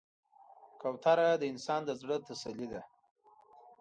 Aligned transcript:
کوتره 0.81 1.27
د 1.37 1.43
انسان 1.51 1.81
د 1.85 1.89
زړه 2.01 2.15
تسلي 2.27 2.67
ده. 2.73 2.81